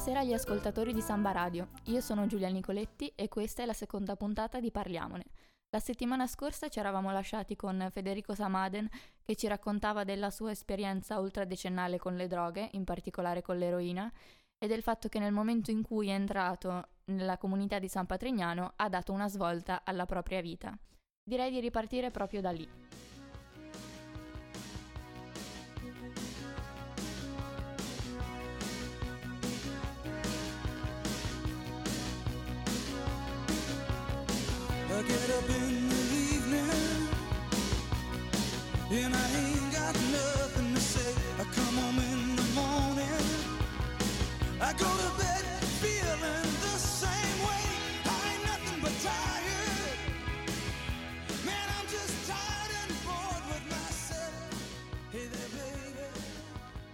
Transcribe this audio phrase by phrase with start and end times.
[0.00, 1.68] Buonasera agli ascoltatori di Samba Radio.
[1.88, 5.24] Io sono Giulia Nicoletti e questa è la seconda puntata di Parliamone.
[5.68, 8.88] La settimana scorsa ci eravamo lasciati con Federico Samaden
[9.22, 14.10] che ci raccontava della sua esperienza ultradecennale con le droghe, in particolare con l'eroina,
[14.56, 18.72] e del fatto che nel momento in cui è entrato nella comunità di San Patrignano
[18.76, 20.74] ha dato una svolta alla propria vita.
[21.22, 22.89] Direi di ripartire proprio da lì.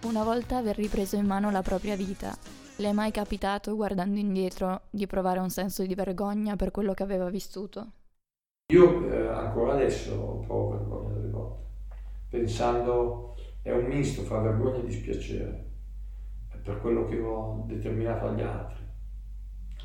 [0.07, 2.35] Una volta aver ripreso in mano la propria vita,
[2.77, 7.03] le è mai capitato, guardando indietro, di provare un senso di vergogna per quello che
[7.03, 8.06] aveva vissuto?
[8.69, 11.63] Io eh, ancora adesso provo vergogna delle volte,
[12.27, 15.65] pensando è un misto fra vergogna e dispiacere
[16.63, 18.83] per quello che ho determinato agli altri,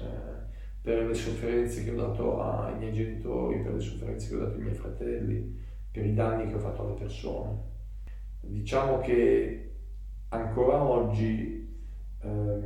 [0.01, 4.39] eh, per le sofferenze che ho dato ai miei genitori, per le sofferenze che ho
[4.41, 5.61] dato ai miei fratelli,
[5.93, 7.57] per i danni che ho fatto alle persone.
[8.41, 9.75] Diciamo che
[10.31, 11.73] ancora oggi
[12.21, 12.61] eh,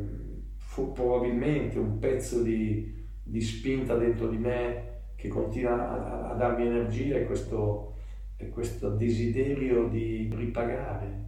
[0.57, 6.67] fu probabilmente un pezzo di, di spinta dentro di me che continua a, a darmi
[6.67, 7.95] energia e questo,
[8.37, 11.25] e questo desiderio di ripagare,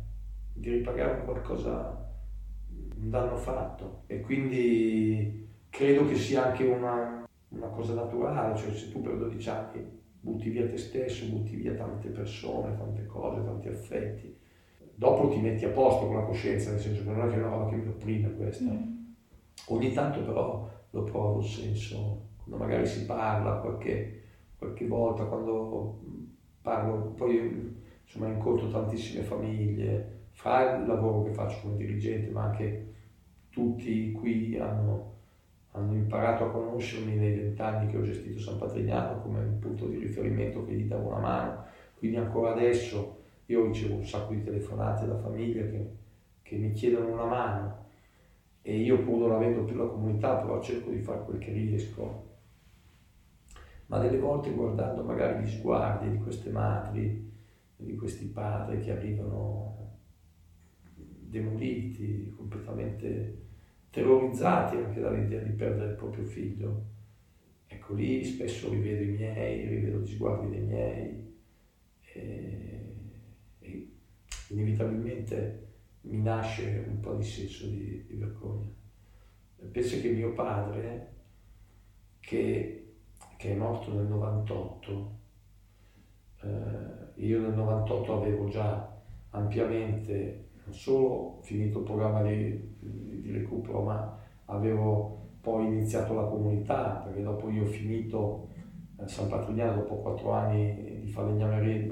[0.53, 2.07] di ripagare qualcosa,
[2.71, 4.03] un danno fatto.
[4.07, 9.49] E quindi credo che sia anche una, una cosa naturale, cioè se tu per 12
[9.49, 14.37] anni butti via te stesso, butti via tante persone, tante cose, tanti affetti,
[14.95, 17.39] dopo ti metti a posto con la coscienza, nel senso che non è che è
[17.39, 18.71] una roba che mi opprime questa.
[18.71, 18.97] Mm.
[19.69, 24.23] Ogni tanto però lo provo il senso magari si parla qualche,
[24.57, 25.99] qualche volta, quando
[26.63, 32.87] parlo, poi insomma incontro tantissime famiglie, fra il lavoro che faccio come dirigente, ma anche
[33.51, 35.15] tutti qui hanno,
[35.73, 39.97] hanno imparato a conoscermi nei vent'anni che ho gestito San Patrignano come un punto di
[39.99, 43.17] riferimento che gli davo una mano, quindi ancora adesso
[43.47, 45.87] io ricevo un sacco di telefonate da famiglie che,
[46.43, 47.87] che mi chiedono una mano
[48.63, 52.28] e io pur non avendo più la comunità però cerco di fare quel che riesco
[53.89, 57.33] ma delle volte guardando magari gli sguardi di queste madri,
[57.77, 59.97] di questi padri che arrivano
[60.95, 63.47] demoliti, completamente
[63.91, 66.85] terrorizzati anche dall'idea di perdere il proprio figlio.
[67.67, 71.37] Ecco lì spesso rivedo i miei, rivedo gli sguardi dei miei
[72.13, 72.95] e,
[73.61, 73.89] e
[74.49, 75.67] inevitabilmente
[76.03, 78.71] mi nasce un po' di senso di, di vergogna.
[79.71, 81.15] Penso che mio padre,
[82.21, 82.88] che
[83.39, 85.17] che è morto nel 98.
[86.43, 88.97] Eh, io nel 98 avevo già
[89.31, 97.03] ampiamente non solo finito il programma di, di, recupero, ma avevo poi iniziato la comunità,
[97.05, 98.49] perché dopo io ho finito
[98.99, 101.87] eh, San Patrignano, dopo quattro anni di falegname,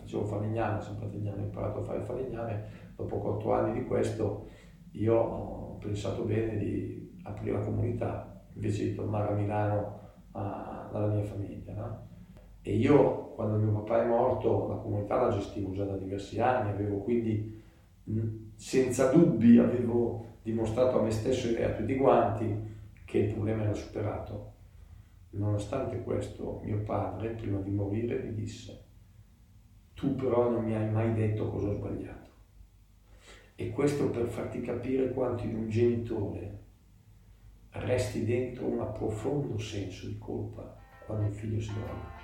[0.00, 2.64] facevo falegname San Patrignano, ho imparato a fare falegname,
[2.96, 4.48] dopo quattro anni di questo
[4.92, 10.04] io ho pensato bene di aprire la comunità, invece di tornare a Milano
[10.36, 11.72] a, dalla mia famiglia.
[11.74, 12.06] No?
[12.62, 16.70] E io, quando mio papà è morto, la comunità la gestivo già da diversi anni,
[16.70, 17.62] avevo quindi,
[18.54, 22.74] senza dubbi, avevo dimostrato a me stesso e a tutti quanti
[23.04, 24.52] che il problema era superato.
[25.30, 28.84] Nonostante questo, mio padre, prima di morire, mi disse,
[29.94, 32.30] tu però non mi hai mai detto cosa ho sbagliato.
[33.54, 36.55] E questo per farti capire quanto in un genitore
[37.84, 42.15] resti dentro un profondo senso di colpa quando il figlio si droga.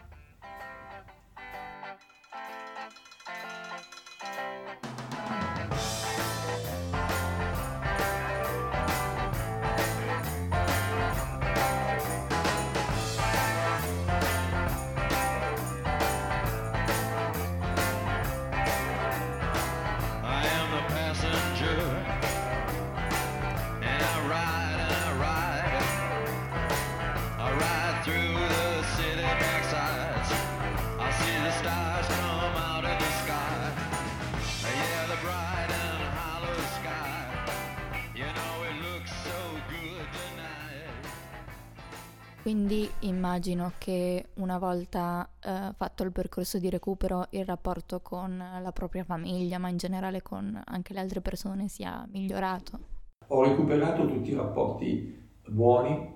[42.43, 48.73] Quindi immagino che una volta eh, fatto il percorso di recupero il rapporto con la
[48.73, 52.81] propria famiglia, ma in generale con anche le altre persone sia migliorato.
[53.29, 56.15] ho recuperato tutti i rapporti buoni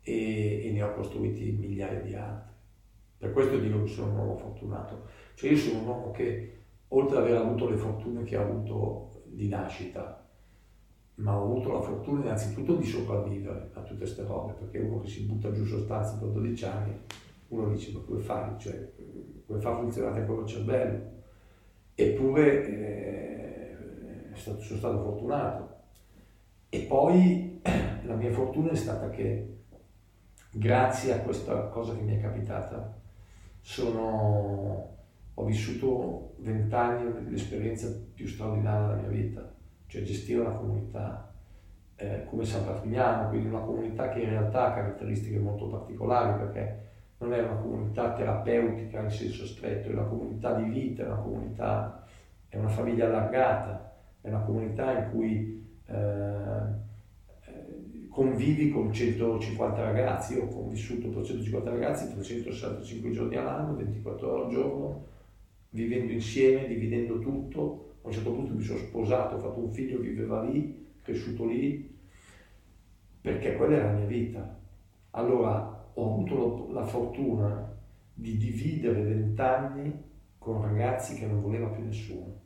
[0.00, 2.52] e, e ne ho costruiti migliaia di altri.
[3.18, 5.08] Per questo dico che sono un uomo fortunato.
[5.34, 6.58] Cioè io sono un uomo che,
[6.88, 10.25] oltre ad aver avuto le fortune che ha avuto di nascita,
[11.16, 15.08] ma ho avuto la fortuna innanzitutto di sopravvivere a tutte queste robe, perché uno che
[15.08, 16.98] si butta giù sostanza dopo 12 anni,
[17.48, 18.58] uno dice ma come fai?
[18.58, 18.92] Cioè,
[19.46, 21.14] come fa a funzionare il cervello?
[21.94, 23.76] Eppure eh,
[24.34, 25.74] sono stato fortunato.
[26.68, 27.60] E poi
[28.04, 29.54] la mia fortuna è stata che
[30.50, 32.94] grazie a questa cosa che mi è capitata
[33.60, 34.96] sono,
[35.32, 39.54] ho vissuto vent'anni dell'esperienza più straordinaria della mia vita
[39.96, 41.32] cioè gestire una comunità
[41.96, 46.84] eh, come San Partignano, quindi una comunità che in realtà ha caratteristiche molto particolari perché
[47.18, 51.16] non è una comunità terapeutica in senso stretto, è una comunità di vita, è una
[51.16, 52.04] comunità,
[52.48, 56.84] è una famiglia allargata, è una comunità in cui eh, eh
[58.10, 64.44] convivi con 150 ragazzi, io ho convissuto con 150 ragazzi 365 giorni all'anno, 24 ore
[64.44, 65.06] al giorno,
[65.70, 69.98] vivendo insieme, dividendo tutto, a un certo punto mi sono sposato, ho fatto un figlio,
[69.98, 71.92] viveva lì, cresciuto lì,
[73.20, 74.60] perché quella era la mia vita.
[75.10, 77.74] Allora ho avuto la fortuna
[78.14, 80.04] di dividere vent'anni
[80.38, 82.42] con ragazzi che non voleva più nessuno.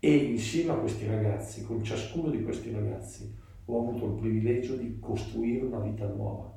[0.00, 3.32] E insieme a questi ragazzi, con ciascuno di questi ragazzi,
[3.64, 6.52] ho avuto il privilegio di costruire una vita nuova.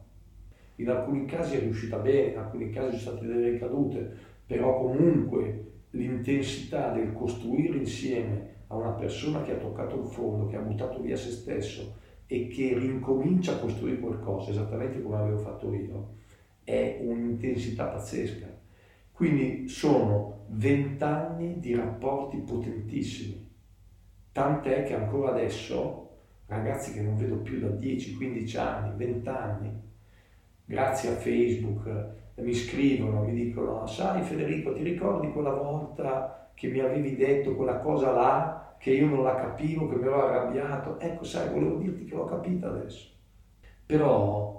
[0.77, 4.12] In alcuni casi è riuscita bene, in alcuni casi sono state delle ricadute,
[4.48, 10.55] però comunque l'intensità del costruire insieme a una persona che ha toccato il fondo, che
[10.55, 15.73] ha buttato via se stesso e che rincomincia a costruire qualcosa, esattamente come avevo fatto
[15.73, 16.15] io,
[16.63, 18.47] è un'intensità pazzesca.
[19.11, 23.49] Quindi sono vent'anni di rapporti potentissimi,
[24.31, 26.09] tant'è che ancora adesso
[26.45, 29.71] ragazzi che non vedo più da 10, 15 anni, 20 anni,
[30.65, 36.79] grazie a Facebook, mi scrivono, mi dicono, sai Federico, ti ricordi quella volta che mi
[36.79, 40.99] avevi detto quella cosa là, che io non la capivo, che mi ero arrabbiato?
[40.99, 43.09] Ecco, sai, volevo dirti che l'ho capita adesso.
[43.85, 44.51] Però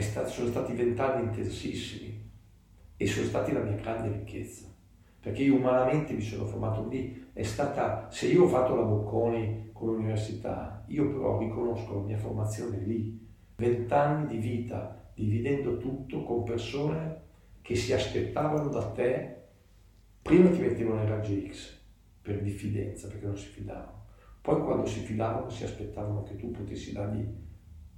[0.00, 2.30] stato, sono stati vent'anni intensissimi
[2.96, 4.66] e sono stati la mia grande ricchezza.
[5.20, 7.30] Perché io umanamente mi sono formato lì.
[7.32, 12.18] È stata, se io ho fatto la Bocconi con l'università, io però riconosco la mia
[12.18, 13.20] formazione lì.
[13.56, 17.20] Vent'anni di vita dividendo tutto con persone
[17.62, 19.36] che si aspettavano da te,
[20.20, 21.80] prima ti mettevano in raggio X
[22.20, 24.04] per diffidenza, perché non si fidavano,
[24.40, 27.24] poi quando si fidavano si aspettavano che tu potessi dargli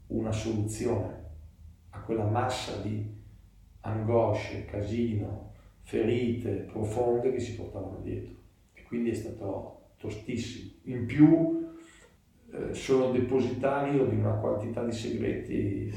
[0.09, 1.23] una soluzione
[1.91, 3.07] a quella massa di
[3.81, 5.53] angosce, casino,
[5.83, 8.35] ferite profonde che si portavano dietro.
[8.73, 10.73] E quindi è stato tostissimo.
[10.85, 11.71] In più
[12.53, 15.93] eh, sono depositario di una quantità di segreti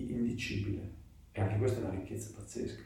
[0.00, 0.92] indicibile.
[1.32, 2.82] E anche questa è una ricchezza pazzesca.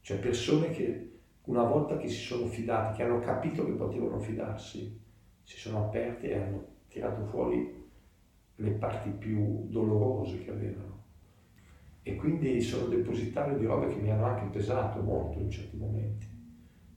[0.00, 1.10] Cioè persone che
[1.44, 5.00] una volta che si sono fidati, che hanno capito che potevano fidarsi,
[5.42, 7.82] si sono aperte e hanno tirato fuori
[8.56, 11.02] le parti più dolorose che avevano.
[12.02, 16.26] E quindi sono depositario di robe che mi hanno anche pesato molto in certi momenti.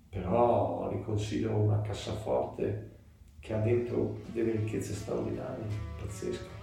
[0.10, 2.96] Però li considero una cassaforte
[3.40, 5.66] che ha dentro delle ricchezze straordinarie,
[6.00, 6.57] pazzesche.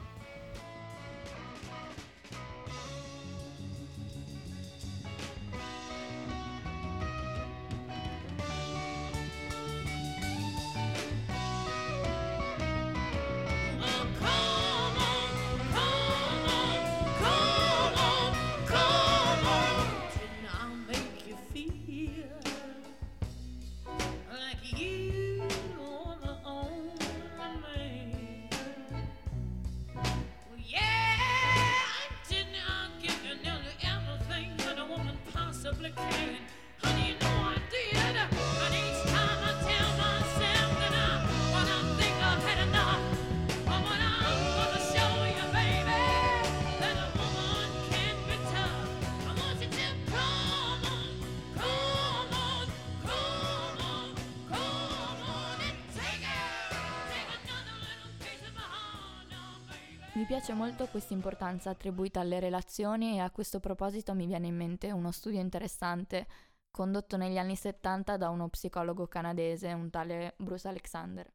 [60.44, 64.92] Piace molto questa importanza attribuita alle relazioni e a questo proposito mi viene in mente
[64.92, 66.26] uno studio interessante
[66.70, 71.32] condotto negli anni 70 da uno psicologo canadese, un tale Bruce Alexander,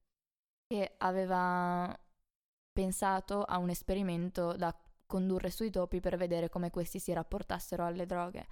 [0.68, 2.00] che aveva
[2.72, 8.06] pensato a un esperimento da condurre sui topi per vedere come questi si rapportassero alle
[8.06, 8.46] droghe.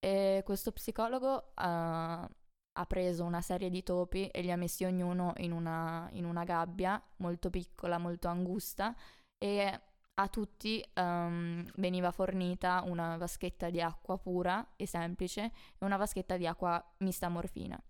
[0.00, 5.34] E questo psicologo uh, ha preso una serie di topi e li ha messi ognuno
[5.36, 8.92] in una, in una gabbia molto piccola, molto angusta
[9.38, 9.80] e
[10.14, 15.44] a tutti um, veniva fornita una vaschetta di acqua pura e semplice
[15.78, 17.82] e una vaschetta di acqua mista morfina.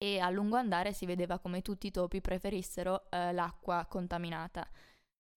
[0.00, 4.68] E a lungo andare si vedeva come tutti i topi preferissero eh, l'acqua contaminata.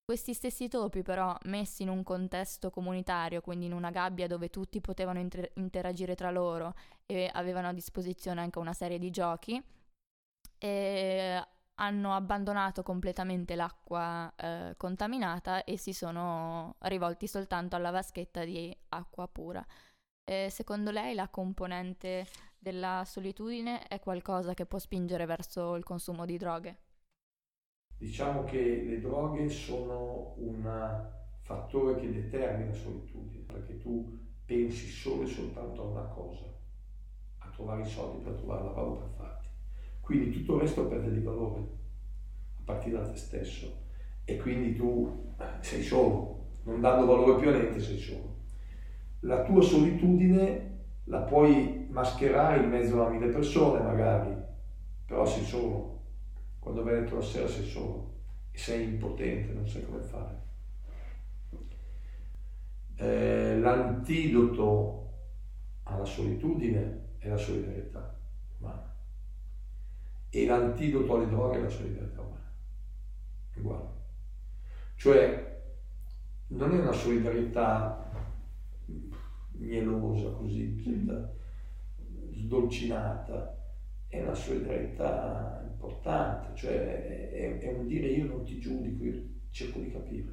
[0.05, 4.81] Questi stessi topi però messi in un contesto comunitario, quindi in una gabbia dove tutti
[4.81, 6.75] potevano inter- interagire tra loro
[7.07, 9.63] e avevano a disposizione anche una serie di giochi,
[10.59, 11.47] e
[11.81, 19.27] hanno abbandonato completamente l'acqua eh, contaminata e si sono rivolti soltanto alla vaschetta di acqua
[19.27, 19.65] pura.
[20.23, 22.27] E secondo lei la componente
[22.59, 26.79] della solitudine è qualcosa che può spingere verso il consumo di droghe?
[27.97, 31.09] Diciamo che le droghe sono un
[31.43, 36.45] fattore che determina solitudine, perché tu pensi solo e soltanto a una cosa,
[37.39, 39.50] a trovare i soldi per trovare lavoro per farti.
[40.11, 43.83] Quindi tutto il resto perde di valore a partire da te stesso
[44.25, 48.39] e quindi tu sei solo, non dando valore più a niente sei solo.
[49.21, 54.35] La tua solitudine la puoi mascherare in mezzo a mille persone magari,
[55.07, 56.01] però sei solo.
[56.59, 58.15] Quando vai dentro la sera sei solo
[58.51, 60.43] e sei impotente, non sai come fare.
[62.97, 65.13] Eh, l'antidoto
[65.85, 68.19] alla solitudine è la solidarietà
[70.31, 72.53] e l'antidoto alle droghe è la solidarietà umana.
[73.57, 73.99] Uguale.
[74.95, 75.63] Cioè,
[76.49, 78.09] non è una solidarietà
[79.53, 80.77] mielosa così,
[82.33, 83.59] sdolcinata,
[84.07, 89.79] è una solidarietà importante, cioè è, è, un dire io non ti giudico, io cerco
[89.79, 90.33] di capire,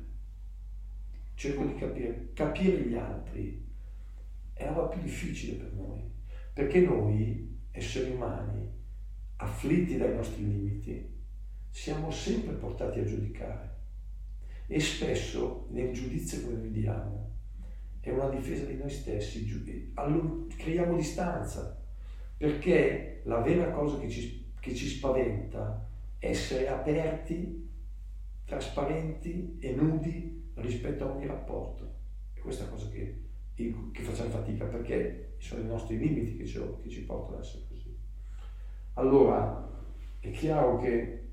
[1.35, 3.65] cerco di capire, capire gli altri
[4.53, 6.03] è la cosa più difficile per noi,
[6.53, 8.67] perché noi, esseri umani,
[9.37, 11.15] afflitti dai nostri limiti,
[11.69, 13.75] siamo sempre portati a giudicare
[14.67, 17.27] e spesso nel giudizio che noi diamo
[18.07, 19.45] è una difesa di noi stessi,
[20.55, 21.77] creiamo distanza,
[22.37, 25.85] perché la vera cosa che ci, che ci spaventa
[26.17, 27.69] è essere aperti,
[28.45, 31.95] trasparenti e nudi rispetto a ogni rapporto.
[32.39, 36.61] Questa è una cosa che, che facciamo fatica, perché sono i nostri limiti che ci,
[36.81, 37.65] che ci portano ad essere.
[38.97, 39.69] Allora,
[40.19, 41.29] è chiaro che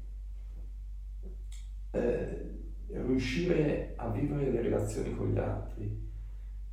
[1.92, 2.50] eh,
[2.88, 6.10] riuscire a vivere le relazioni con gli altri,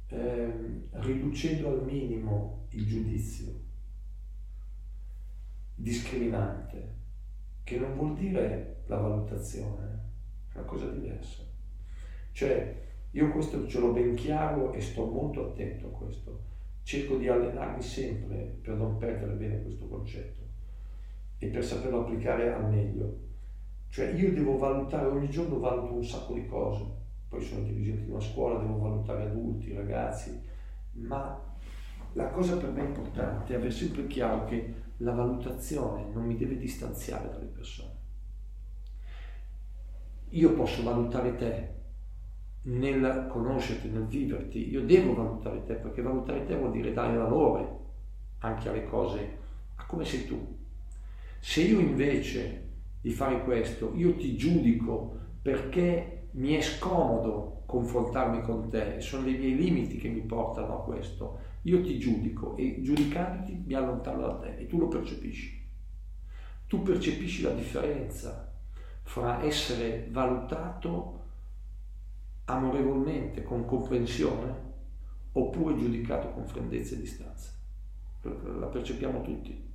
[0.08, 0.54] eh,
[0.92, 3.54] riducendo al minimo il giudizio
[5.76, 6.96] discriminante,
[7.64, 10.00] che non vuol dire la valutazione,
[10.52, 11.42] è una cosa diversa.
[12.34, 12.80] Cioè,
[13.12, 16.50] io questo ce l'ho ben chiaro e sto molto attento a questo.
[16.84, 20.41] Cerco di allenarmi sempre per non perdere bene questo concetto
[21.44, 23.18] e per saperlo applicare al meglio.
[23.90, 26.86] Cioè io devo valutare, ogni giorno valuto un sacco di cose,
[27.28, 30.40] poi sono dirigente di una scuola, devo valutare adulti, ragazzi,
[30.92, 31.42] ma
[32.14, 36.58] la cosa per me importante è avere sempre chiaro che la valutazione non mi deve
[36.58, 37.90] distanziare dalle persone.
[40.30, 41.70] Io posso valutare te
[42.64, 47.80] nel conoscerti, nel viverti, io devo valutare te perché valutare te vuol dire dare valore
[48.42, 49.38] anche alle cose,
[49.78, 50.60] a come sei tu,
[51.44, 52.70] se io invece
[53.02, 59.40] di fare questo, io ti giudico perché mi è scomodo confrontarmi con te, sono dei
[59.40, 64.34] miei limiti che mi portano a questo, io ti giudico e giudicandoti mi allontano da
[64.36, 65.68] te e tu lo percepisci.
[66.68, 68.54] Tu percepisci la differenza
[69.02, 71.20] fra essere valutato
[72.46, 74.70] amorevolmente, con comprensione,
[75.32, 77.52] oppure giudicato con freddezza e distanza.
[78.22, 79.70] La percepiamo tutti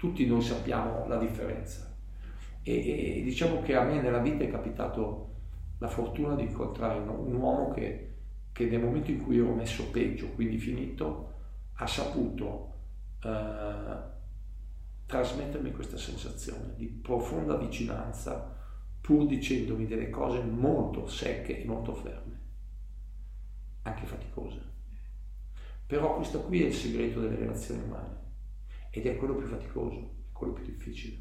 [0.00, 1.94] tutti noi sappiamo la differenza.
[2.62, 5.28] E, e, diciamo che a me nella vita è capitato
[5.76, 8.14] la fortuna di incontrare un, uomo che,
[8.50, 11.32] che, nel momento in cui ero messo peggio, quindi finito,
[11.74, 12.72] ha saputo
[13.22, 13.96] eh,
[15.04, 18.56] trasmettermi questa sensazione di profonda vicinanza,
[19.02, 22.40] pur dicendomi delle cose molto secche e molto ferme,
[23.82, 24.62] anche faticose.
[25.84, 28.20] Però questo qui è il segreto delle relazioni umane
[28.90, 31.16] ed è quello più faticoso, quello più difficile.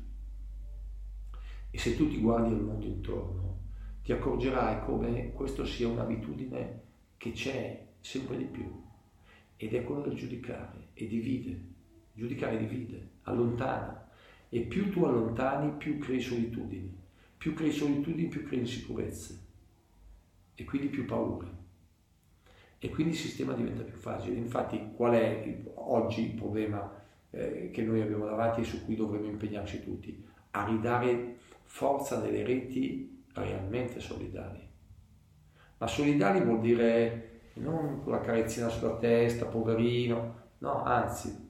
[1.72, 3.60] E se tu ti guardi al mondo intorno,
[4.02, 6.82] ti accorgerai come questo sia un'abitudine
[7.18, 8.84] che c'è sempre di più
[9.56, 11.68] ed è quello del giudicare e divide.
[12.14, 14.10] Giudicare divide, allontana
[14.50, 16.98] e più tu allontani più crei solitudini,
[17.38, 19.46] più crei solitudini più crei insicurezze
[20.56, 21.58] e quindi più paure.
[22.80, 24.38] E quindi il sistema diventa più facile.
[24.38, 26.99] Infatti qual è oggi il problema
[27.32, 32.44] eh, che noi abbiamo davanti e su cui dovremmo impegnarci tutti, a ridare forza delle
[32.44, 34.68] reti realmente solidali.
[35.78, 41.50] Ma solidali vuol dire non con la carezzina sulla testa, poverino, no, anzi,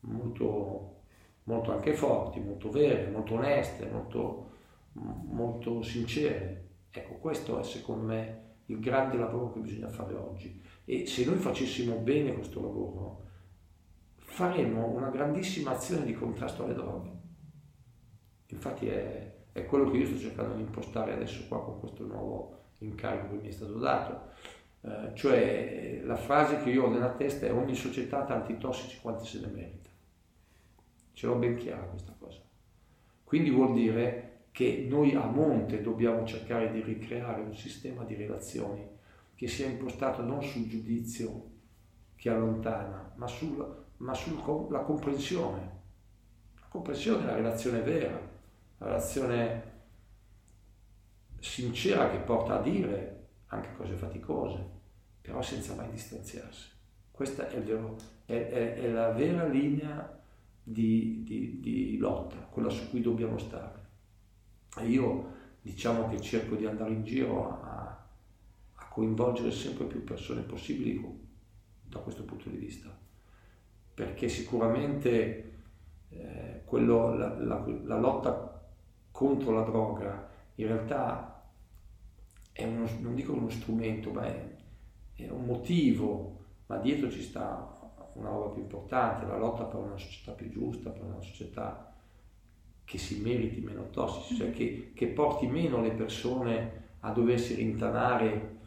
[0.00, 1.02] molto,
[1.44, 4.50] molto anche forti, molto vere, molto oneste, molto,
[4.92, 6.70] molto sincere.
[6.90, 10.60] Ecco, questo è secondo me il grande lavoro che bisogna fare oggi.
[10.84, 13.20] E se noi facessimo bene questo lavoro,
[14.32, 17.10] faremmo una grandissima azione di contrasto alle droghe.
[18.46, 22.70] Infatti è, è quello che io sto cercando di impostare adesso qua con questo nuovo
[22.78, 24.30] incarico che mi è stato dato.
[24.80, 29.00] Eh, cioè la frase che io ho nella testa è ogni società ha tanti tossici
[29.02, 29.90] quanti se ne merita.
[31.12, 32.40] Ce l'ho ben chiara questa cosa.
[33.22, 38.88] Quindi vuol dire che noi a monte dobbiamo cercare di ricreare un sistema di relazioni
[39.34, 41.50] che sia impostato non sul giudizio
[42.16, 45.80] che allontana, ma, sul, ma sulla comprensione.
[46.56, 48.18] La comprensione è la relazione vera,
[48.78, 49.70] la relazione
[51.38, 54.64] sincera che porta a dire anche cose faticose,
[55.20, 56.70] però senza mai distanziarsi.
[57.10, 60.20] Questa è, vero, è, è, è la vera linea
[60.62, 63.80] di, di, di lotta, quella su cui dobbiamo stare.
[64.78, 68.06] E io diciamo che cerco di andare in giro a,
[68.72, 71.20] a coinvolgere sempre più persone possibili
[71.82, 73.01] da questo punto di vista,
[73.94, 75.52] perché sicuramente
[76.08, 78.62] eh, quello, la, la, la, lotta
[79.10, 81.44] contro la droga in realtà
[82.52, 84.48] è uno, non dico uno strumento, ma è,
[85.14, 87.80] è un motivo, ma dietro ci sta
[88.14, 91.94] una roba più importante, la lotta per una società più giusta, per una società
[92.84, 98.58] che si meriti meno tossici, cioè che, che porti meno le persone a doversi rintanare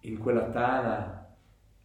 [0.00, 1.19] in quella tana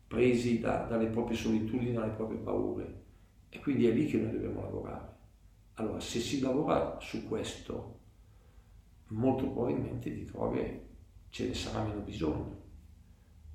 [0.08, 3.04] presi da, dalle proprie solitudini, dalle proprie paure.
[3.50, 5.14] E quindi è lì che noi dobbiamo lavorare.
[5.76, 8.00] Allora, se si lavora su questo,
[9.08, 10.88] molto probabilmente di droghe
[11.30, 12.64] ce ne sarà meno bisogno.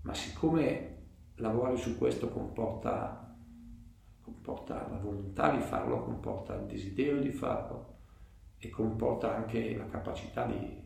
[0.02, 0.98] Ma siccome
[1.36, 3.36] lavorare su questo comporta,
[4.22, 7.98] comporta la volontà di farlo, comporta il desiderio di farlo
[8.58, 10.82] e comporta anche la capacità di,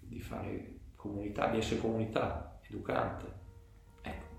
[0.00, 3.40] di fare comunità, di essere comunità educante.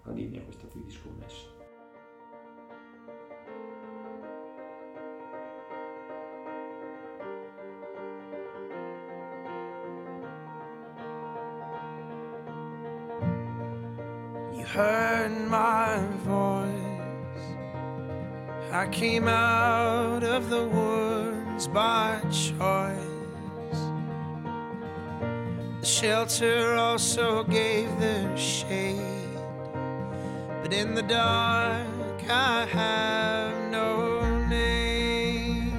[0.06, 1.54] La linea questa qui di scommessa.
[14.74, 16.74] heard my voice.
[18.72, 22.98] I came out of the woods by choice.
[25.80, 29.12] The shelter also gave their shade,
[30.73, 35.71] in the dark I have no name.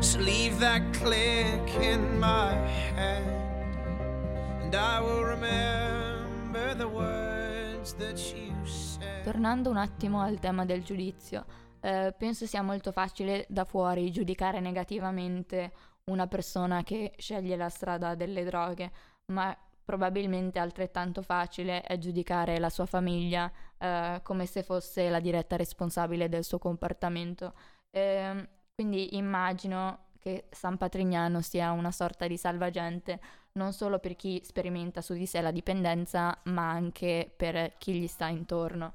[0.00, 2.54] So leave that click in my
[2.96, 3.40] head.
[9.24, 11.44] Tornando un attimo al tema del giudizio,
[11.80, 15.72] eh, penso sia molto facile da fuori giudicare negativamente
[16.04, 18.92] una persona che sceglie la strada delle droghe,
[19.26, 25.56] ma probabilmente altrettanto facile è giudicare la sua famiglia eh, come se fosse la diretta
[25.56, 27.54] responsabile del suo comportamento.
[27.90, 33.18] Eh, quindi immagino che San Patrignano sia una sorta di salvagente
[33.52, 38.06] non solo per chi sperimenta su di sé la dipendenza, ma anche per chi gli
[38.06, 38.94] sta intorno.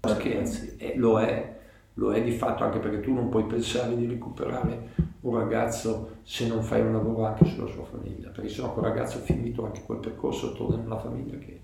[0.00, 1.67] Scherzi, lo è,
[1.98, 6.46] lo è di fatto anche perché tu non puoi pensare di recuperare un ragazzo se
[6.46, 9.98] non fai un lavoro anche sulla sua famiglia, perché sennò quel ragazzo finito anche quel
[9.98, 11.60] percorso torna nella famiglia che,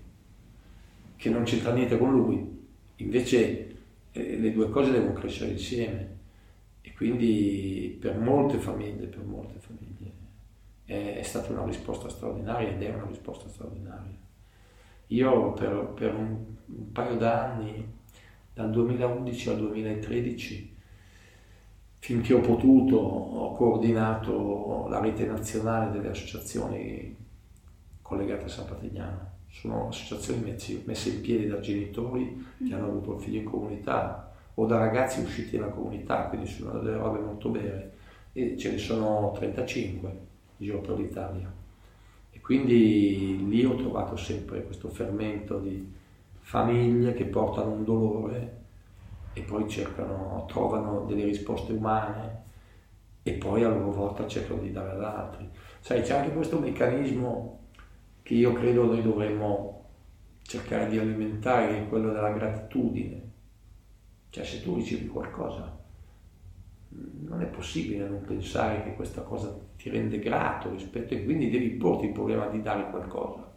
[1.15, 2.63] che non c'entra niente con lui.
[2.97, 3.75] Invece
[4.11, 6.17] eh, le due cose devono crescere insieme
[6.81, 10.23] e quindi per molte famiglie, per molte famiglie
[10.85, 14.17] è, stata una risposta straordinaria ed è una risposta straordinaria.
[15.07, 17.85] Io per, per un, un, paio d'anni,
[18.55, 20.75] dal 2011 al 2013,
[21.99, 27.13] finché ho potuto, ho coordinato la rete nazionale delle associazioni
[28.01, 29.33] collegate a San Patrignano.
[29.49, 30.41] Sono associazioni
[30.85, 35.19] messe in piedi da genitori che hanno avuto un figlio in comunità o da ragazzi
[35.19, 37.91] usciti dalla comunità, quindi sono delle robe molto belle.
[38.31, 40.17] E ce ne sono 35
[40.55, 41.51] giro per l'Italia.
[42.31, 46.03] E quindi lì ho trovato sempre questo fermento di
[46.45, 48.57] famiglie che portano un dolore
[49.33, 52.43] e poi cercano, trovano delle risposte umane
[53.23, 55.49] e poi a loro volta cercano di dare ad altri.
[55.79, 57.61] Sai, c'è anche questo meccanismo
[58.21, 59.85] che io credo noi dovremmo
[60.43, 63.21] cercare di alimentare che è quello della gratitudine.
[64.29, 65.75] Cioè se tu ricevi qualcosa,
[66.89, 71.71] non è possibile non pensare che questa cosa ti rende grato rispetto e quindi devi
[71.71, 73.54] porti il problema di dare qualcosa.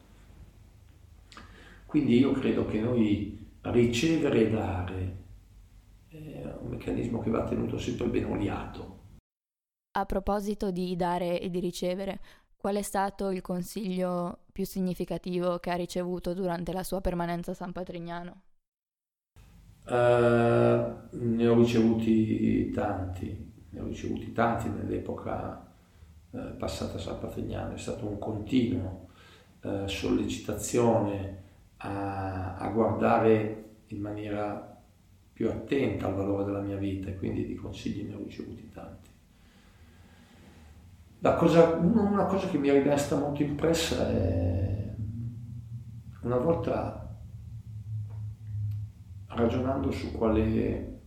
[1.89, 5.17] Quindi io credo che noi ricevere e dare
[6.09, 8.97] è un meccanismo che va tenuto sempre ben oliato.
[9.93, 12.21] A proposito di dare e di ricevere,
[12.59, 17.55] qual è stato il consiglio più significativo che ha ricevuto durante la sua permanenza a
[17.55, 18.43] San Patrignano?
[19.87, 25.73] Uh, ne ho ricevuti tanti, ne ho ricevuti tanti nell'epoca
[26.33, 29.09] uh, passata a San Patrignano, è stato un continuo
[29.63, 31.47] uh, sollecitazione
[31.79, 34.83] a, a guardare in maniera
[35.33, 39.09] più attenta al valore della mia vita e quindi di consigli ne ho ricevuti tanti.
[41.21, 44.95] Cosa, una cosa che mi è rimasta molto impressa è
[46.23, 47.09] una volta
[49.29, 51.01] ragionando su quali,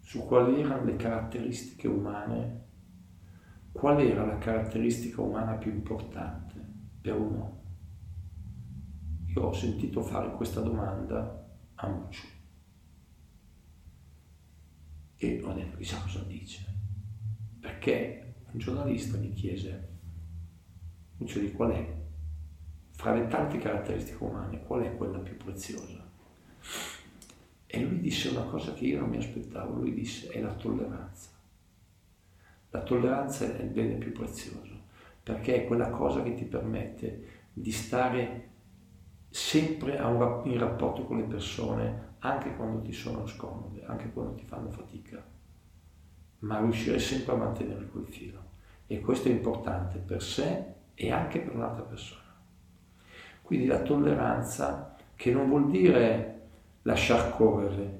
[0.00, 2.64] su quali erano le caratteristiche umane,
[3.72, 6.62] qual era la caratteristica umana più importante
[7.00, 7.58] per un uomo.
[9.34, 12.26] Io ho sentito fare questa domanda a Muccio
[15.16, 16.64] e ho detto chissà cosa dice,
[17.60, 19.88] perché un giornalista mi chiese,
[21.18, 21.96] Muccio di qual è,
[22.92, 26.08] fra le tante caratteristiche umane, qual è quella più preziosa?
[27.66, 31.30] E lui disse una cosa che io non mi aspettavo, lui disse è la tolleranza.
[32.70, 34.80] La tolleranza è il bene più prezioso,
[35.22, 38.49] perché è quella cosa che ti permette di stare
[39.30, 44.70] sempre in rapporto con le persone, anche quando ti sono scomode, anche quando ti fanno
[44.70, 45.24] fatica,
[46.40, 48.48] ma riuscire sempre a mantenere quel filo.
[48.86, 50.64] E questo è importante per sé
[50.94, 52.20] e anche per un'altra persona.
[53.42, 56.40] Quindi la tolleranza, che non vuol dire
[56.82, 57.98] lasciar correre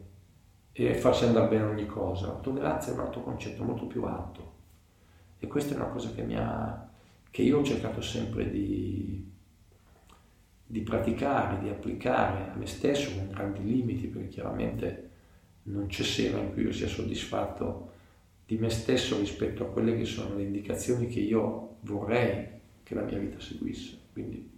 [0.72, 4.52] e farsi andare bene ogni cosa, la tolleranza è un altro concetto molto più alto.
[5.38, 6.88] E questa è una cosa che, ha,
[7.30, 9.29] che io ho cercato sempre di,
[10.70, 15.10] di praticare, di applicare a me stesso con grandi limiti, perché chiaramente
[15.64, 17.90] non c'è sera in cui io sia soddisfatto
[18.46, 22.46] di me stesso rispetto a quelle che sono le indicazioni che io vorrei
[22.84, 23.98] che la mia vita seguisse.
[24.12, 24.48] Quindi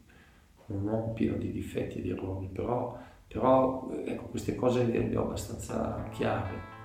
[0.67, 5.23] un uomo pieno di difetti e di errori, però, però ecco, queste cose le ho
[5.23, 6.81] abbastanza chiare.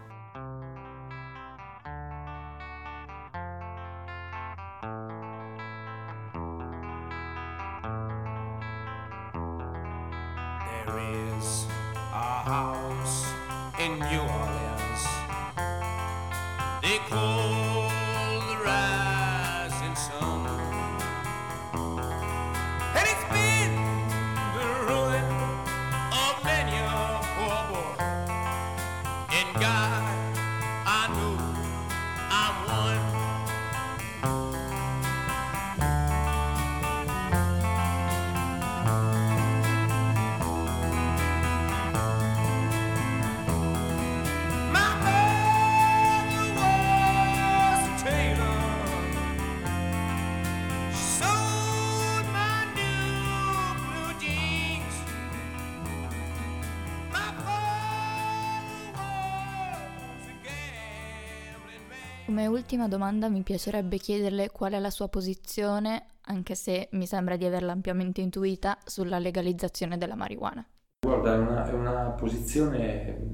[62.37, 67.35] Come ultima domanda mi piacerebbe chiederle qual è la sua posizione, anche se mi sembra
[67.35, 70.63] di averla ampiamente intuita, sulla legalizzazione della marijuana.
[70.99, 73.27] Guarda, è una, è una posizione,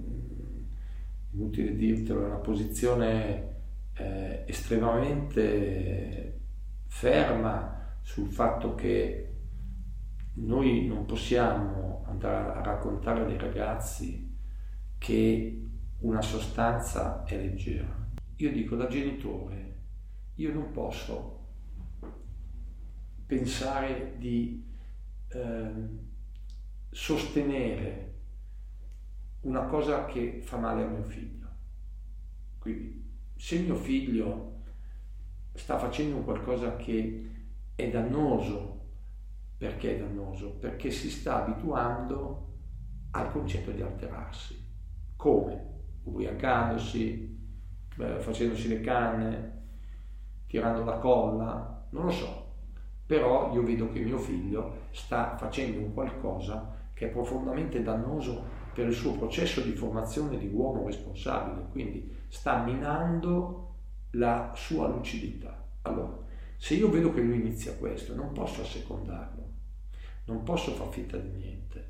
[1.33, 3.55] inutile dirtelo, è una posizione
[3.97, 6.39] eh, estremamente
[6.87, 9.35] ferma sul fatto che
[10.35, 14.33] noi non possiamo andare a raccontare ai ragazzi
[14.97, 18.02] che una sostanza è leggera
[18.38, 19.82] io dico da genitore,
[20.36, 21.41] io non posso
[23.26, 24.63] pensare di
[25.30, 25.72] eh,
[26.89, 28.13] sostenere
[29.41, 31.48] una cosa che fa male a mio figlio.
[32.60, 34.62] Quindi se mio figlio
[35.54, 37.32] sta facendo qualcosa che
[37.76, 38.82] è dannoso,
[39.58, 40.52] perché è dannoso?
[40.52, 42.52] Perché si sta abituando
[43.12, 44.62] al concetto di alterarsi.
[45.15, 45.72] Come?
[46.04, 47.33] Ubriacandosi,
[47.95, 49.62] facendosi le canne,
[50.47, 52.51] tirando la colla, non lo so.
[53.06, 58.88] Però io vedo che mio figlio sta facendo un qualcosa che è profondamente dannoso per
[58.88, 63.75] il suo processo di formazione di uomo responsabile, quindi sta minando
[64.12, 65.63] la sua lucidità.
[65.84, 66.17] Allora,
[66.58, 69.51] se io vedo che lui inizia questo, non posso assecondarlo,
[70.25, 71.86] non posso far finta di niente,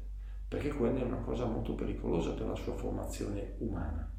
[0.47, 4.09] perché quella è una cosa molto pericolosa per la sua formazione umana.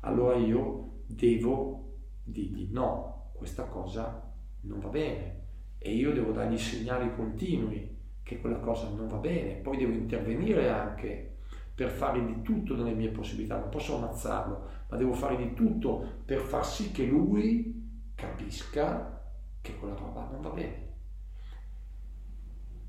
[0.00, 5.46] Allora io devo dirgli no, questa cosa non va bene
[5.78, 10.68] e io devo dargli segnali continui che quella cosa non va bene, poi devo intervenire
[10.68, 11.36] anche
[11.74, 16.22] per fare di tutto nelle mie possibilità, non posso ammazzarlo, ma devo fare di tutto
[16.24, 19.22] per far sì che lui capisca
[19.60, 20.86] che quella roba non va bene.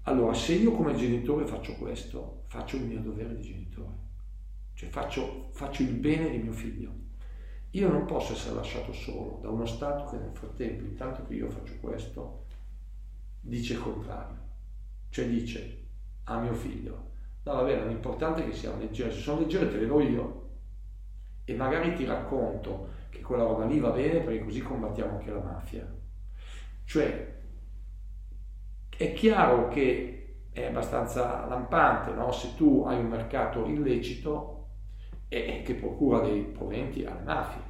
[0.03, 3.93] Allora, se io come genitore faccio questo, faccio il mio dovere di genitore,
[4.73, 7.08] cioè faccio, faccio il bene di mio figlio.
[7.71, 11.49] Io non posso essere lasciato solo da uno Stato che nel frattempo, intanto che io
[11.49, 12.45] faccio questo,
[13.41, 14.38] dice il contrario.
[15.10, 15.77] Cioè dice
[16.23, 17.08] a mio figlio,
[17.43, 20.47] no va bene, l'importante è che siano leggere, se sono leggere te le do io.
[21.45, 25.39] E magari ti racconto che quella roba lì va bene perché così combattiamo anche la
[25.39, 25.95] mafia.
[26.86, 27.38] Cioè,
[28.89, 30.19] è chiaro che
[30.51, 32.32] è abbastanza lampante, no?
[32.32, 34.59] se tu hai un mercato illecito
[35.30, 37.62] e che procura dei proventi alle mafie.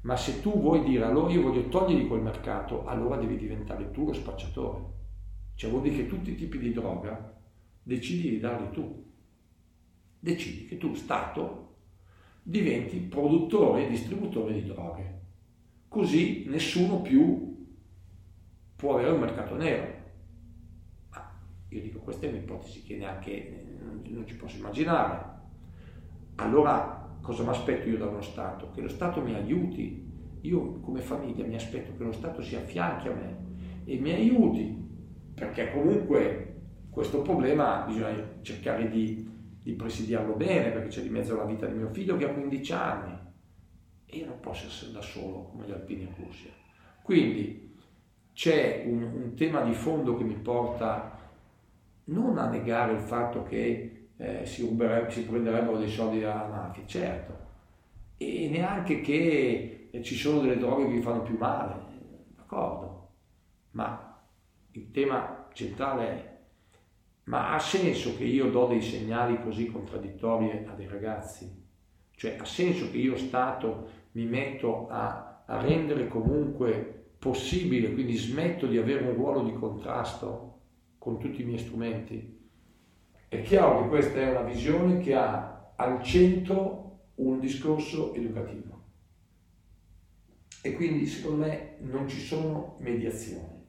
[0.00, 4.06] Ma se tu vuoi dire allora io voglio togliergli quel mercato, allora devi diventare tu
[4.06, 4.96] lo spacciatore.
[5.54, 7.36] Cioè vuol dire che tutti i tipi di droga
[7.82, 9.06] decidi di darli tu.
[10.20, 11.76] Decidi che tu, Stato,
[12.42, 15.20] diventi produttore e distributore di droghe.
[15.88, 17.66] Così nessuno più
[18.76, 19.96] può avere un mercato nero.
[21.70, 23.66] Io dico, questa è un'ipotesi che neanche
[24.04, 25.37] non ci posso immaginare.
[26.40, 28.70] Allora, cosa mi aspetto io da uno Stato?
[28.70, 30.06] Che lo Stato mi aiuti.
[30.42, 33.46] Io come famiglia mi aspetto che lo Stato si affianchi a me
[33.84, 34.76] e mi aiuti,
[35.34, 39.28] perché comunque questo problema bisogna cercare di,
[39.62, 42.72] di presidiarlo bene, perché c'è di mezzo la vita di mio figlio che ha 15
[42.72, 43.18] anni
[44.06, 46.50] e io non posso essere da solo come gli alpini in Russia.
[47.02, 47.76] Quindi
[48.32, 51.18] c'è un, un tema di fondo che mi porta
[52.04, 54.76] non a negare il fatto che eh, si,
[55.08, 57.46] si, prenderebbero dei soldi dalla mafia, certo,
[58.16, 61.74] e neanche che eh, ci sono delle droghe che fanno più male,
[62.36, 63.08] d'accordo,
[63.72, 64.20] ma
[64.72, 66.36] il tema centrale è,
[67.24, 71.66] ma ha senso che io do dei segnali così contraddittori a dei ragazzi?
[72.10, 78.66] Cioè ha senso che io Stato mi metto a, a rendere comunque possibile, quindi smetto
[78.66, 80.60] di avere un ruolo di contrasto
[80.98, 82.37] con tutti i miei strumenti.
[83.28, 88.76] È chiaro che questa è una visione che ha al centro un discorso educativo.
[90.62, 93.66] E quindi secondo me non ci sono mediazioni.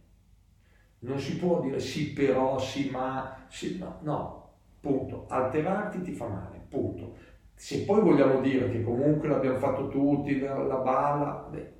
[1.00, 5.26] Non si può dire sì però, sì ma, sì no, no, punto.
[5.28, 7.18] Alterarti ti fa male, punto.
[7.54, 11.74] Se poi vogliamo dire che comunque l'abbiamo fatto tutti, la, la balla, beh,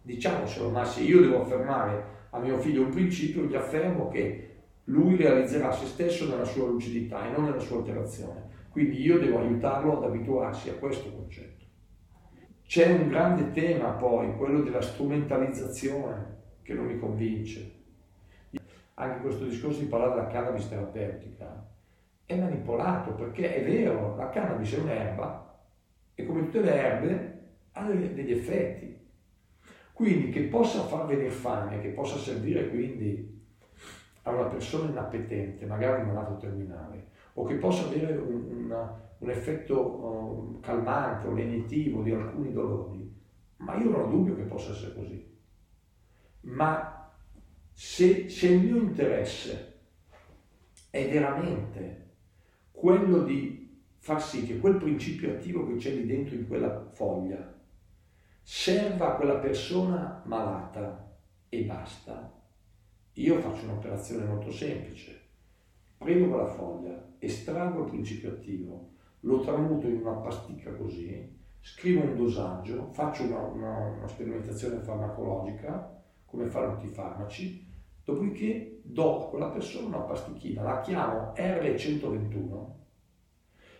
[0.00, 4.45] diciamocelo, ma se io devo affermare a mio figlio un principio, gli affermo che
[4.86, 8.54] lui realizzerà se stesso nella sua lucidità e non nella sua alterazione.
[8.70, 11.64] Quindi io devo aiutarlo ad abituarsi a questo concetto.
[12.66, 17.74] C'è un grande tema poi, quello della strumentalizzazione, che non mi convince.
[18.94, 21.68] Anche questo discorso di parlare della cannabis terapeutica
[22.24, 25.60] è manipolato perché è vero, la cannabis è un'erba
[26.14, 27.40] e come tutte le erbe
[27.72, 28.94] ha degli effetti.
[29.92, 33.35] Quindi che possa far venire fame, che possa servire quindi
[34.26, 39.30] a una persona inappetente, magari un malato terminale, o che possa avere un, una, un
[39.30, 43.14] effetto um, calmante o lenitivo di alcuni dolori,
[43.58, 45.34] ma io non ho dubbio che possa essere così.
[46.40, 47.08] Ma
[47.72, 49.74] se, se il mio interesse
[50.90, 52.14] è veramente
[52.72, 57.54] quello di far sì che quel principio attivo che c'è lì dentro in quella foglia
[58.42, 61.16] serva a quella persona malata
[61.48, 62.35] e basta,
[63.18, 65.20] io faccio un'operazione molto semplice.
[65.96, 72.16] Prendo quella foglia, estraggo il principio attivo, lo tramuto in una pasticca così, scrivo un
[72.16, 77.66] dosaggio, faccio una, una, una sperimentazione farmacologica, come fanno tutti i farmaci,
[78.04, 82.66] dopodiché do a quella persona una pasticchina, la chiamo R121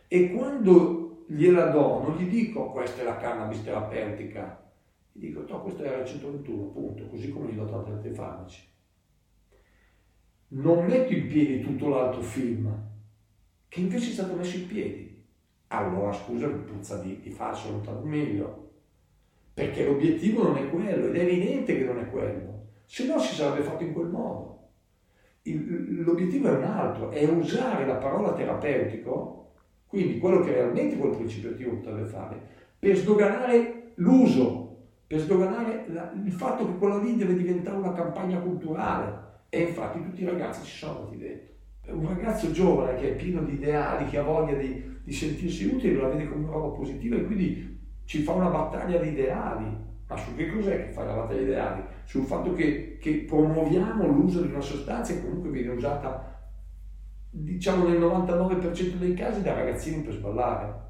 [0.09, 4.65] e quando gliela do non gli dico questa è la cannabis terapeutica,
[5.13, 8.75] gli dico no, questo è R121, punto, così come gli do tanti altri farmaci
[10.49, 12.73] non metto in piedi tutto l'altro film,
[13.69, 15.25] che invece è stato messo in piedi.
[15.69, 18.71] Allora, scusa, mi puzza di, di falso lontano meglio.
[19.53, 22.65] Perché l'obiettivo non è quello, ed è evidente che non è quello.
[22.85, 24.55] Se no si sarebbe fatto in quel modo.
[25.43, 29.53] Il, l'obiettivo è un altro, è usare la parola terapeutico,
[29.87, 32.41] quindi quello che realmente quel principio attivo potrebbe fare,
[32.79, 38.39] per sdoganare l'uso, per sdoganare la, il fatto che quello lì deve diventare una campagna
[38.39, 41.55] culturale, e infatti tutti i ragazzi ci sono andati dentro.
[41.89, 46.01] Un ragazzo giovane che è pieno di ideali, che ha voglia di, di sentirsi utile,
[46.01, 49.85] la vede come una roba positiva e quindi ci fa una battaglia di ideali.
[50.09, 51.83] Ma su che cos'è che fa la battaglia di ideali?
[52.05, 56.35] Sul fatto che, che promuoviamo l'uso di una sostanza che comunque viene usata
[57.31, 60.85] diciamo nel 99% dei casi da ragazzini per sballare.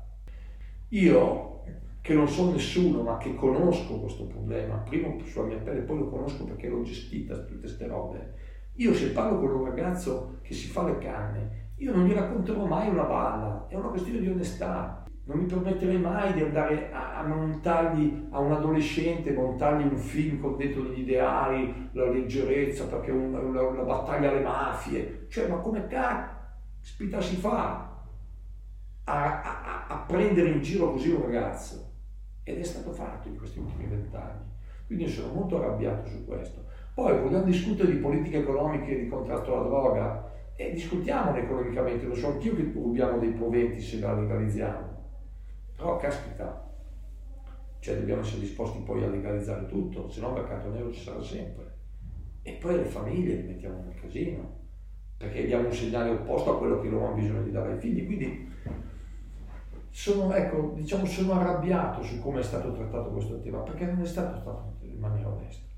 [0.91, 1.63] Io
[2.01, 6.09] che non sono nessuno ma che conosco questo problema, prima sulla mia pelle, poi lo
[6.09, 8.35] conosco perché l'ho gestita tutte queste robe.
[8.77, 12.65] Io se parlo con un ragazzo che si fa le canne, io non gli racconterò
[12.65, 15.05] mai una balla, è una questione di onestà.
[15.25, 20.41] Non mi permetterei mai di andare a, a montargli a un adolescente, montargli un film
[20.41, 25.27] con dentro gli ideali, la leggerezza, perché un, la, la, battaglia alle mafie.
[25.29, 28.05] Cioè, ma come caspita si fa
[29.05, 31.87] a, a, a prendere in giro così un ragazzo?
[32.49, 34.45] ed è stato fatto in questi ultimi vent'anni.
[34.87, 36.66] Quindi sono molto arrabbiato su questo.
[36.97, 42.15] Poi vogliamo discutere di politica economica e di contratto alla droga e discutiamone economicamente, lo
[42.15, 45.11] so anch'io che rubiamo dei proventi se la legalizziamo.
[45.77, 46.73] Però caspita,
[47.81, 51.23] cioè dobbiamo essere disposti poi a legalizzare tutto, se no il mercato nero ci sarà
[51.23, 51.77] sempre.
[52.41, 54.61] E poi le famiglie li mettiamo nel casino,
[55.19, 58.07] perché diamo un segnale opposto a quello che loro hanno bisogno di dare ai figli.
[58.07, 58.51] Quindi
[59.91, 64.07] sono, ecco, diciamo, sono arrabbiato su come è stato trattato questo tema, perché non è
[64.07, 65.75] stato trattato in maniera onesta.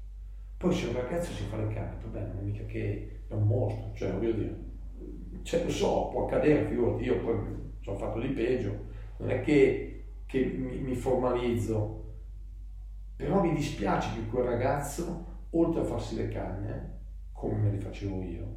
[0.59, 3.47] Poi se un ragazzo si fa le va bene, non è mica che è un
[3.47, 4.57] mostro, cioè voglio dire,
[5.42, 7.38] cioè, lo so, può accadere, figurati, io poi
[7.79, 8.87] ci ho fatto di peggio,
[9.18, 12.16] non è che, che mi, mi formalizzo,
[13.14, 16.99] però mi dispiace che quel ragazzo, oltre a farsi le canne,
[17.31, 18.57] come me le facevo io,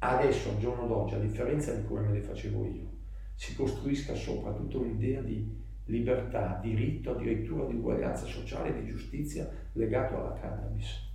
[0.00, 2.90] adesso al giorno d'oggi, a differenza di come me le facevo io,
[3.34, 9.48] si costruisca sopra tutta un'idea di libertà, diritto, addirittura di uguaglianza sociale e di giustizia
[9.72, 11.08] legato alla cannabis.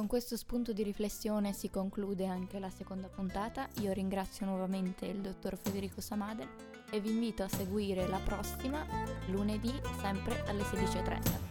[0.00, 3.68] Con questo spunto di riflessione si conclude anche la seconda puntata.
[3.80, 6.48] Io ringrazio nuovamente il dottor Federico Samadel
[6.90, 8.82] e vi invito a seguire la prossima
[9.26, 11.50] lunedì sempre alle 16.30.